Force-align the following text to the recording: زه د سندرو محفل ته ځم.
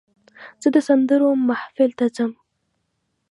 زه 0.61 0.67
د 0.75 0.77
سندرو 0.87 1.29
محفل 1.49 1.91
ته 1.99 2.05
ځم. 2.15 2.31